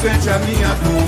[0.00, 0.99] sente a minha dor.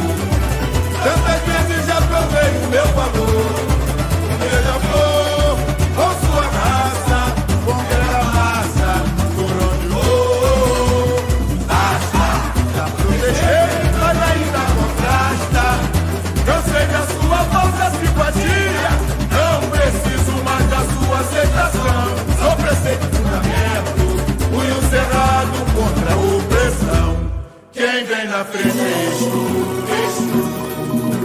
[28.72, 29.44] Mas és tu,
[29.93, 30.43] és tu,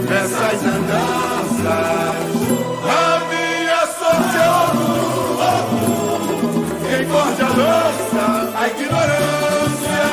[0.04, 2.28] nessas andanças.
[2.84, 4.68] A minha social,
[6.84, 10.08] é quem corte a lança, a ignorância.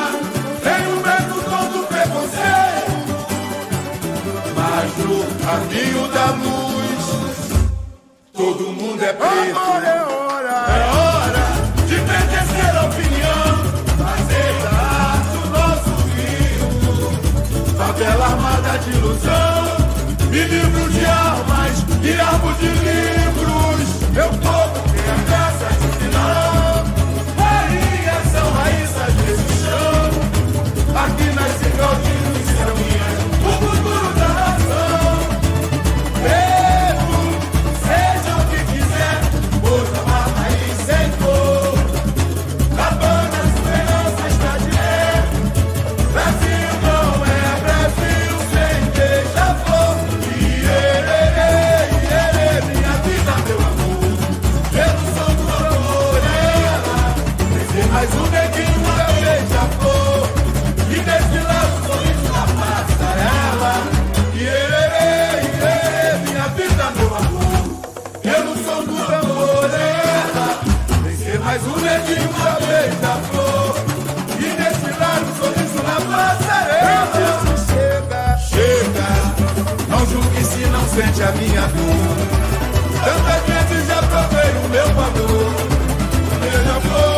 [0.63, 2.93] Tenho medo todo preconceito,
[4.55, 6.04] mas do caminho
[22.05, 22.94] e arco de.
[80.95, 82.15] sente a minha dor.
[83.03, 85.53] Tantas vezes já provei o meu valor.
[86.39, 87.14] Meu amor.